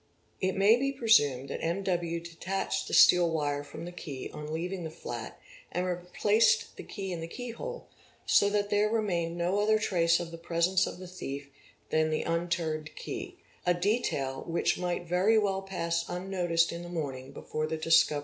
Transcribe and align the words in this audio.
i 0.41 0.47
It 0.47 0.57
may 0.57 0.77
be 0.79 0.91
presumed 0.91 1.47
that 1.49 1.63
M.W. 1.63 2.21
detached 2.21 2.87
the 2.87 2.93
steel 2.95 3.29
wire 3.29 3.63
from 3.63 3.85
the 3.85 3.91
key 3.91 4.31
on 4.33 4.51
~ 4.51 4.51
leaving 4.51 4.83
the 4.83 4.89
flat 4.89 5.39
and 5.71 5.85
replaced 5.85 6.75
the 6.75 6.81
key 6.81 7.11
in 7.11 7.21
the 7.21 7.27
keyhole, 7.27 7.87
so 8.25 8.49
that 8.49 8.71
there 8.71 8.89
remained— 8.89 9.37
no 9.37 9.59
other 9.59 9.77
trace 9.77 10.19
of 10.19 10.31
the 10.31 10.39
presence 10.39 10.87
of 10.87 10.97
the 10.97 11.07
thief 11.07 11.49
than 11.91 12.09
the 12.09 12.23
unturned 12.23 12.95
key—a 12.95 13.75
detail 13.75 14.43
which 14.47 14.75
might 14.75 15.05
very 15.07 15.37
well 15.37 15.61
pass 15.61 16.03
unnoticed 16.09 16.71
in 16.71 16.81
the 16.81 16.89
morning 16.89 17.31
before 17.31 17.67
the 17.67 17.77
discovery 17.77 17.89
of 17.91 17.99
the 17.99 18.05
theft. 18.15 18.19